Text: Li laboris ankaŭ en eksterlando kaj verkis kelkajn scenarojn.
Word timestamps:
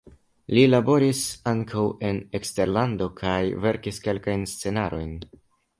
Li 0.57 0.61
laboris 0.69 1.21
ankaŭ 1.51 1.83
en 2.09 2.23
eksterlando 2.41 3.11
kaj 3.23 3.39
verkis 3.69 4.05
kelkajn 4.09 4.53
scenarojn. 4.57 5.19